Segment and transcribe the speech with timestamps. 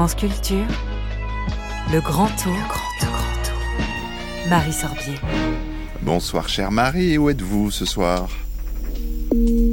[0.00, 0.64] France Culture,
[1.92, 4.48] le grand tour, grand tour, grand tour.
[4.48, 5.12] Marie Sorbier.
[6.00, 8.30] Bonsoir chère Marie, où êtes-vous ce soir?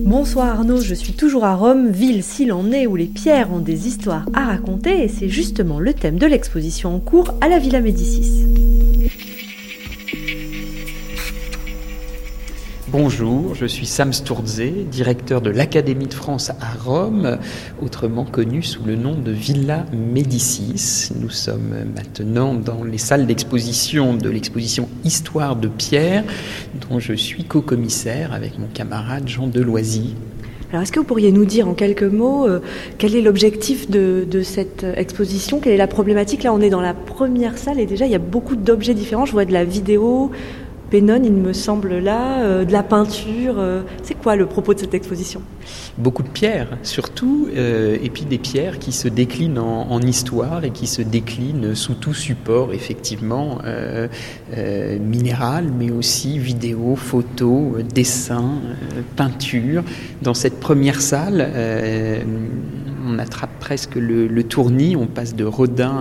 [0.03, 3.61] Bonsoir Arnaud, je suis toujours à Rome, ville s'il en est où les pierres ont
[3.61, 7.57] des histoires à raconter et c'est justement le thème de l'exposition en cours à la
[7.57, 8.66] Villa Médicis.
[12.99, 14.59] Bonjour, je suis Sam Sturze,
[14.89, 17.37] directeur de l'Académie de France à Rome,
[17.79, 21.11] autrement connu sous le nom de Villa Médicis.
[21.15, 26.23] Nous sommes maintenant dans les salles d'exposition de l'exposition Histoire de Pierre,
[26.89, 30.15] dont je suis co-commissaire avec mon camarade Jean Deloisy.
[30.71, 32.61] Alors est-ce que vous pourriez nous dire en quelques mots euh,
[32.97, 35.59] quel est l'objectif de, de, cette exposition?
[35.59, 36.41] Quelle est la problématique?
[36.41, 39.25] Là on est dans la première salle et déjà il y a beaucoup d'objets différents.
[39.25, 40.31] Je vois de la vidéo,
[40.89, 43.55] Pénon, il me semble là, euh, de la peinture.
[43.57, 45.41] Euh, c'est quoi le propos de cette exposition?
[45.97, 50.63] Beaucoup de pierres, surtout, euh, et puis des pierres qui se déclinent en, en, histoire
[50.63, 53.59] et qui se déclinent sous tout support, effectivement,
[55.01, 58.61] minéral, mais aussi vidéo, photo, dessin,
[59.15, 59.83] peinture.
[60.21, 61.51] Dans cette première salle,
[63.07, 65.95] on attrape presque le, tournis, on passe de Rodin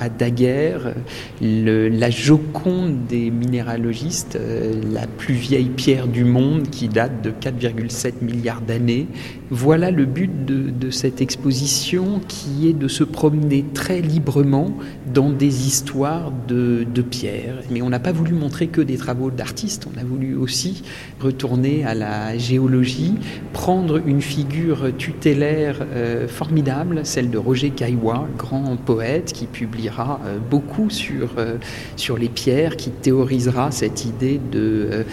[0.00, 0.94] à, Daguerre,
[1.40, 8.14] la Joconde des minéralogistes, euh, la plus vieille pierre du monde qui date de 4,7
[8.22, 9.06] milliards d'années.
[9.50, 14.72] Voilà le but de, cette exposition qui est de se promener très librement
[15.12, 17.58] dans des histoires de, pierres.
[17.70, 20.82] Mais on n'a pas voulu montrer que des travaux d'artistes, on a voulu aussi
[21.20, 23.14] retourner à la géologie,
[23.52, 30.38] prendre une figure tutélaire euh, formidable, celle de Roger Caillois, grand poète qui publiera euh,
[30.50, 31.56] beaucoup sur, euh,
[31.96, 35.04] sur les pierres, qui théorisera cette idée de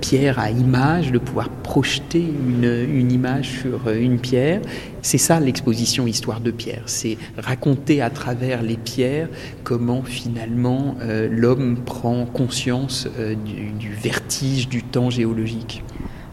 [0.00, 4.60] pierre à image, de pouvoir projeter une, image sur une pierre.
[5.02, 9.28] C'est ça l'exposition Histoire de pierre, c'est raconter à travers les pierres
[9.64, 15.82] comment finalement euh, l'homme prend conscience euh, du, du vertige du temps géologique.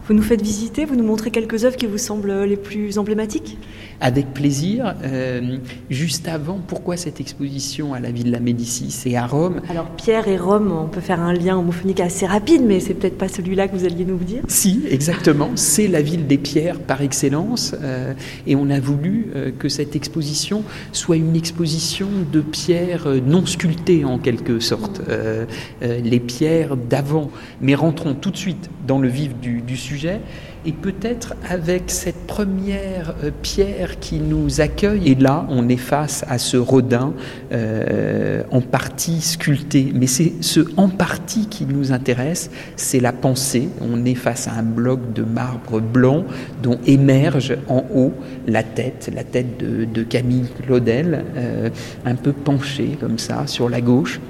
[0.08, 3.58] Vous nous faites visiter, vous nous montrez quelques œuvres qui vous semblent les plus emblématiques?
[4.00, 4.94] Avec plaisir.
[5.02, 5.56] Euh,
[5.90, 10.36] juste avant, pourquoi cette exposition à la Villa Médicis et à Rome Alors Pierre et
[10.36, 13.76] Rome, on peut faire un lien homophonique assez rapide, mais c'est peut-être pas celui-là que
[13.76, 14.42] vous alliez nous dire.
[14.48, 15.50] Si, exactement.
[15.54, 18.14] C'est la ville des pierres par excellence, euh,
[18.46, 24.04] et on a voulu euh, que cette exposition soit une exposition de pierres non sculptées
[24.04, 25.44] en quelque sorte, euh,
[25.80, 27.30] les pierres d'avant.
[27.60, 30.20] Mais rentrons tout de suite dans le vif du, du sujet
[30.68, 36.26] et peut-être avec cette première euh, pierre qui nous accueille, et là on est face
[36.28, 37.14] à ce Rodin
[37.52, 43.70] euh, en partie sculpté, mais c'est ce en partie qui nous intéresse, c'est la pensée,
[43.80, 46.26] on est face à un bloc de marbre blanc
[46.62, 48.12] dont émerge en haut
[48.46, 51.70] la tête, la tête de, Camille Claudel, euh,
[52.04, 54.20] un peu penchée comme ça sur la gauche.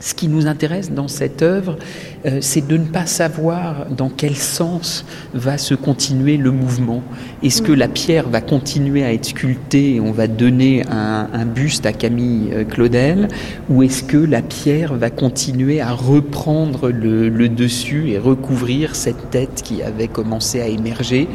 [0.00, 1.76] Ce qui nous intéresse dans cette œuvre,
[2.24, 5.04] euh, c'est de ne pas savoir dans quel sens
[5.34, 7.02] va se continuer le mouvement.
[7.42, 11.44] Est-ce que la pierre va continuer à être sculptée et on va donner un, un
[11.44, 13.26] buste à Camille euh, Claudel,
[13.68, 19.30] ou est-ce que la pierre va continuer à reprendre le, le dessus et recouvrir cette
[19.30, 21.28] tête qui avait commencé à émerger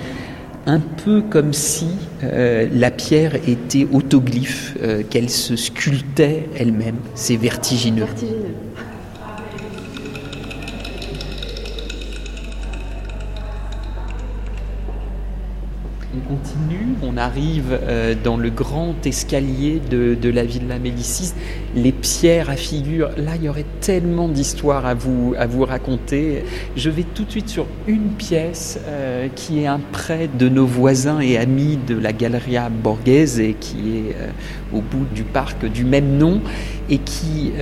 [0.65, 1.87] un peu comme si
[2.23, 6.97] euh, la pierre était autoglyphe, euh, qu'elle se sculptait elle-même.
[7.15, 8.05] C'est vertigineux.
[8.05, 8.55] vertigineux.
[16.15, 21.33] On continue, on arrive euh, dans le grand escalier de, la Villa Médicis.
[21.75, 25.33] Les pierres à figure, là il y aurait tellement d'histoires à vous,
[25.65, 26.43] raconter.
[26.75, 30.67] Je vais tout de suite sur une pièce euh, qui est un prêt de nos
[30.67, 34.29] voisins et amis de la Galleria Borghese, qui est euh,
[34.71, 36.41] au bout du parc du même nom
[36.91, 37.53] et qui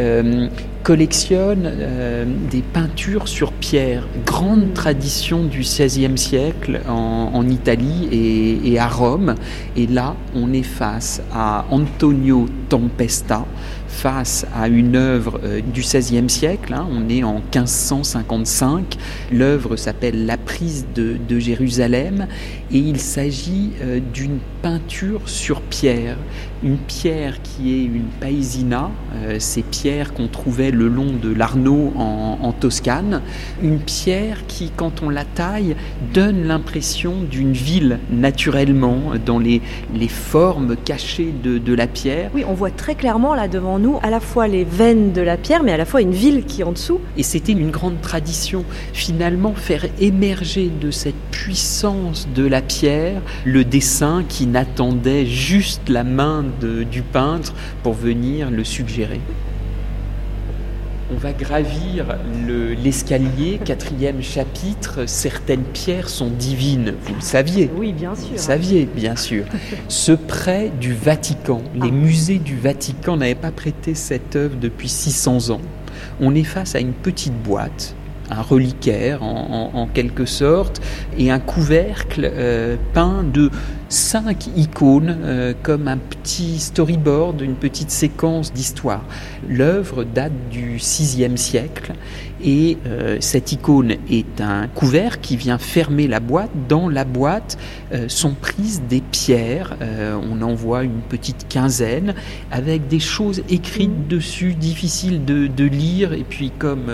[0.84, 8.88] collectionne euh, des peintures sur pierre, grande tradition du XVIe siècle en, Italie et, à
[8.88, 9.35] Rome.
[9.76, 13.46] Et là, on est face à Antonio Tempesta,
[13.90, 16.73] face à une œuvre euh, du XVIe siècle.
[16.73, 18.97] Hein, on est en 1555.
[19.29, 22.28] L'œuvre s'appelle La prise de, Jérusalem
[22.72, 26.18] et il s'agit euh, d'une peinture sur pierre.
[26.64, 31.91] Une pierre qui est une paesina, euh, ces pierres qu'on trouvait le long de l'Arno
[31.97, 33.22] en, Toscane.
[33.64, 35.76] Une pierre qui, quand on la taille,
[36.14, 39.62] donne l'impression d'une ville naturellement dans les,
[39.96, 42.29] les formes cachées de, la pierre.
[42.61, 45.72] Voit très clairement là devant nous à la fois les veines de la pierre, mais
[45.72, 47.02] à la fois une ville qui est en dessous.
[47.17, 53.66] Et c'était une grande tradition, finalement, faire émerger de cette puissance de la pierre le
[53.66, 59.22] dessin qui n'attendait juste la main du peintre pour venir le suggérer.
[61.13, 62.17] On va gravir
[62.81, 65.05] l'escalier, quatrième chapitre.
[65.08, 67.69] Certaines pierres sont divines, vous le saviez.
[67.75, 68.28] Oui, bien sûr.
[68.28, 69.43] Vous le saviez, bien sûr.
[69.90, 71.91] Ce prêt du Vatican, les ah.
[71.91, 75.61] musées du Vatican n'avaient pas prêté cette œuvre depuis 600 ans.
[76.22, 77.93] On est face à une petite boîte
[78.32, 80.82] un reliquaire en, quelque sorte,
[81.18, 83.50] et un couvercle euh, peint de
[83.90, 89.04] cinq icônes euh, comme un petit storyboard, une petite séquence d'histoire.
[89.50, 91.94] L'œuvre date du VIe siècle
[92.42, 96.52] et euh, cette icône est un couvercle qui vient fermer la boîte.
[96.70, 97.58] Dans la boîte
[98.08, 102.14] sont prises des pierres, on en voit une petite quinzaine,
[102.52, 106.90] avec des choses écrites dessus, difficiles de lire, et puis comme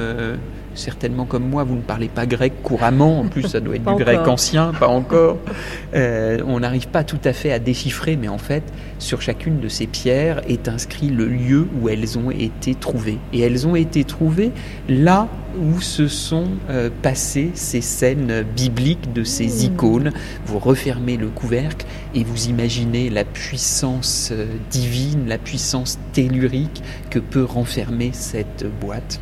[0.77, 4.03] certainement comme moi, vous ne parlez pas grec couramment, en plus ça doit être du
[4.03, 5.38] grec ancien, pas encore.
[5.95, 8.63] Euh, on n'arrive pas tout à fait à déchiffrer, mais en fait,
[9.00, 13.18] sur chacune de ces pierres est inscrit le lieu où elles ont été trouvées.
[13.31, 14.51] Et elles ont été trouvées
[14.89, 15.27] là
[15.59, 19.71] où se sont euh, passées ces scènes bibliques de ces mmh.
[19.71, 20.12] icônes.
[20.45, 27.19] Vous refermez le couvercle et vous imaginez la puissance euh, divine, la puissance tellurique que
[27.19, 29.19] peut renfermer cette boîte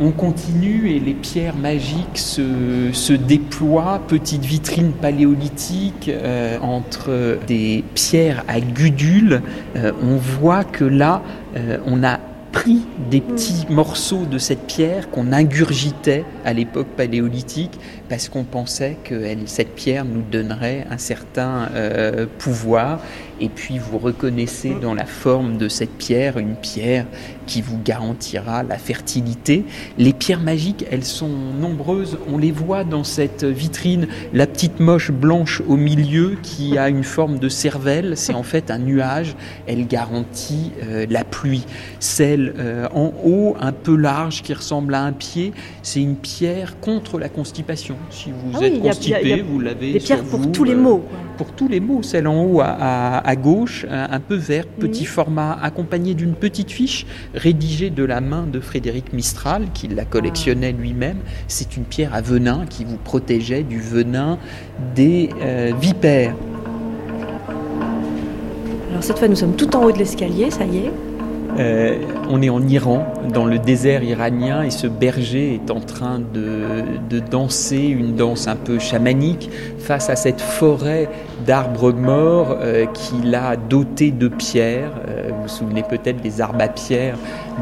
[0.00, 8.44] on continue et les pierres magiques se, déploient, petite vitrine paléolithique euh, entre des pierres
[8.48, 9.42] à gudules.
[9.76, 11.22] Euh, on voit que là,
[11.56, 12.18] euh, on a
[12.52, 17.78] pris des petits morceaux de cette pierre qu'on ingurgitait à l'époque paléolithique
[18.08, 21.68] parce qu'on pensait que cette pierre nous donnerait un certain
[22.38, 23.00] pouvoir
[23.40, 27.06] et puis vous reconnaissez dans la forme de cette pierre une pierre
[27.46, 29.64] qui vous garantira la fertilité.
[29.98, 32.18] Les pierres magiques, elles sont nombreuses.
[32.28, 34.08] On les voit dans cette vitrine.
[34.32, 38.70] La petite moche blanche au milieu qui a une forme de cervelle, c'est en fait
[38.70, 39.36] un nuage.
[39.66, 41.64] Elle garantit euh, la pluie.
[42.00, 46.80] Celle euh, en haut, un peu large, qui ressemble à un pied, c'est une pierre
[46.80, 47.96] contre la constipation.
[48.10, 49.92] Si vous ah êtes constipé, vous l'avez.
[49.92, 51.04] Des pierres pour tous les euh, maux.
[51.36, 52.02] Pour tous les maux.
[52.02, 57.06] Celle en haut à à gauche, un, peu vert, petit format, accompagné d'une petite fiche
[57.34, 60.80] rédigée de la main de Frédéric Mistral, qui la collectionnait ah.
[60.80, 61.18] lui-même.
[61.48, 64.38] C'est une pierre à venin qui vous protégeait du venin
[64.94, 66.34] des euh, vipères.
[68.90, 70.92] Alors cette fois, nous sommes tout en haut de l'escalier, ça y est.
[71.58, 71.98] Euh,
[72.28, 77.20] on est en Iran, dans le désert iranien, et ce berger est en train de,
[77.30, 79.50] danser une danse un peu chamanique
[79.86, 81.08] face à cette forêt
[81.46, 84.90] d'arbres morts euh, qu'il a doté de pierres.
[85.08, 87.18] Euh, vous vous souvenez peut-être des arbres à pierres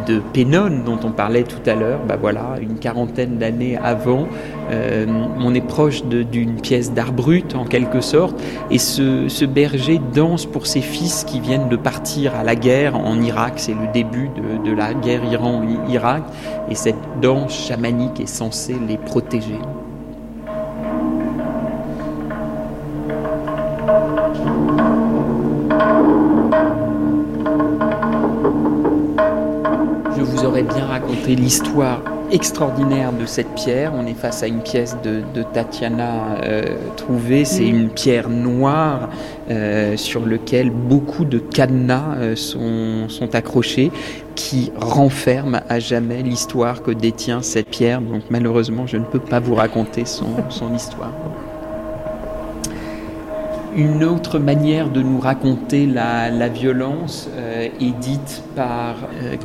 [0.06, 2.00] de Pénone dont on parlait tout à l'heure.
[2.09, 2.17] Bah
[2.61, 4.26] une quarantaine d'années avant,
[4.71, 10.47] on est proche d'une pièce d'art brut en quelque sorte, et ce, ce berger danse
[10.47, 13.55] pour ses fils qui viennent de partir à la guerre en Irak.
[13.56, 14.31] C'est le début
[14.65, 16.25] de, la guerre Iran-Irak
[16.70, 19.59] et cette danse chamanique est censée les protéger.
[30.17, 32.01] Je vous aurais bien raconté l'histoire
[32.31, 33.93] extraordinaire de cette pierre.
[33.95, 35.23] On est face à une pièce de,
[35.53, 36.63] Tatiana euh,
[36.97, 37.45] trouvée.
[37.45, 39.11] C'est une pierre noire
[39.51, 43.91] euh, sur laquelle beaucoup de cadenas euh, sont, sont, accrochés
[44.35, 48.01] qui renferment à jamais l'histoire que détient cette pierre.
[48.01, 51.13] Donc malheureusement, je ne peux pas vous raconter son, son histoire
[53.77, 59.37] une autre manière de nous raconter la, violence euh, est dite par euh,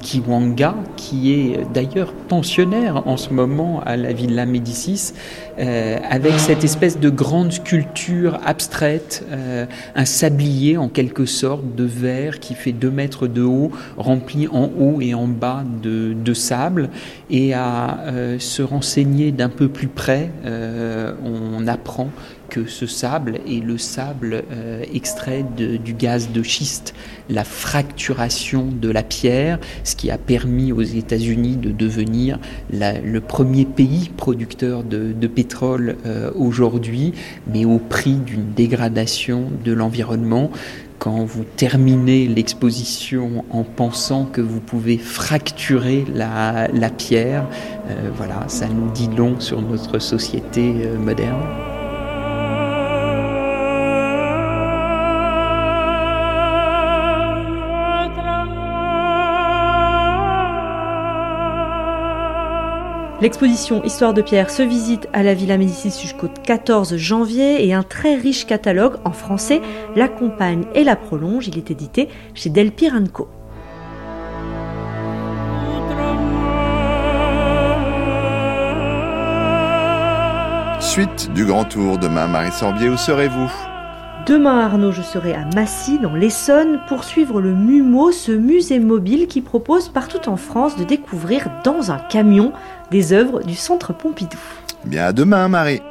[0.00, 5.12] Kiwanga, qui est d'ailleurs pensionnaire en ce moment à la Villa Médicis,
[5.58, 9.24] euh, avec cette espèce de grande sculpture abstraite,
[9.94, 14.70] un sablier en quelque sorte de verre qui fait deux mètres de haut, rempli en
[14.78, 16.90] haut et en bas de, de sable.
[17.30, 17.98] Et à
[18.38, 22.10] se renseigner d'un peu plus près, on apprend
[22.54, 26.94] que ce sable est le sable euh, extrait du gaz de schiste,
[27.28, 32.38] la fracturation de la pierre, ce qui a permis aux États-Unis de devenir
[32.70, 37.12] le premier pays producteur de, pétrole euh, aujourd'hui,
[37.52, 40.50] mais au prix d'une dégradation de l'environnement
[40.98, 47.46] quand vous terminez l'exposition en pensant que vous pouvez fracturer la, pierre,
[47.88, 51.63] euh, voilà, ça nous dit long sur notre société moderne.
[63.20, 67.84] L'exposition Histoire de Pierre se visite à la Villa Médicis jusqu'au 14 janvier et un
[67.84, 69.60] très riche catalogue en français
[69.94, 71.46] l'accompagne et la prolonge.
[71.48, 73.28] Il est édité chez Delpire Co.
[80.80, 83.73] Suite du grand tour demain, Marie Sorbier, où serez-vous?
[84.26, 89.26] Demain, Arnaud, je serai à Massy, dans l'Essonne, pour suivre le MUMO, ce musée mobile
[89.26, 92.52] qui propose partout en France de découvrir dans un camion
[92.90, 94.38] des œuvres du Centre Pompidou.
[94.86, 95.82] Bien demain, Marie.